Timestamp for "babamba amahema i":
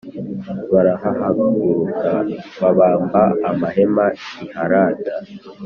2.61-4.45